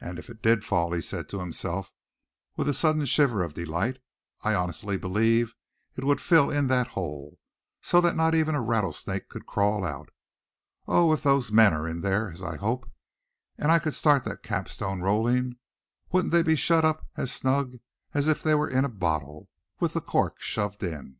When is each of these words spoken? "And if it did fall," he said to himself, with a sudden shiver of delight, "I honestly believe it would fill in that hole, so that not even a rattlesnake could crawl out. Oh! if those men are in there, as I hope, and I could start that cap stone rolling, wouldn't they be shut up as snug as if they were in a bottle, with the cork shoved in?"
"And 0.00 0.18
if 0.18 0.30
it 0.30 0.40
did 0.40 0.64
fall," 0.64 0.92
he 0.92 1.02
said 1.02 1.28
to 1.28 1.40
himself, 1.40 1.92
with 2.56 2.70
a 2.70 2.72
sudden 2.72 3.04
shiver 3.04 3.42
of 3.42 3.52
delight, 3.52 3.98
"I 4.40 4.54
honestly 4.54 4.96
believe 4.96 5.54
it 5.94 6.04
would 6.04 6.22
fill 6.22 6.50
in 6.50 6.68
that 6.68 6.86
hole, 6.96 7.38
so 7.82 8.00
that 8.00 8.16
not 8.16 8.34
even 8.34 8.54
a 8.54 8.62
rattlesnake 8.62 9.28
could 9.28 9.44
crawl 9.44 9.84
out. 9.84 10.08
Oh! 10.88 11.12
if 11.12 11.22
those 11.22 11.52
men 11.52 11.74
are 11.74 11.86
in 11.86 12.00
there, 12.00 12.30
as 12.30 12.42
I 12.42 12.56
hope, 12.56 12.90
and 13.58 13.70
I 13.70 13.78
could 13.78 13.92
start 13.92 14.24
that 14.24 14.42
cap 14.42 14.70
stone 14.70 15.02
rolling, 15.02 15.58
wouldn't 16.10 16.32
they 16.32 16.42
be 16.42 16.56
shut 16.56 16.86
up 16.86 17.06
as 17.18 17.30
snug 17.30 17.74
as 18.14 18.28
if 18.28 18.42
they 18.42 18.54
were 18.54 18.70
in 18.70 18.86
a 18.86 18.88
bottle, 18.88 19.50
with 19.80 19.92
the 19.92 20.00
cork 20.00 20.40
shoved 20.40 20.82
in?" 20.82 21.18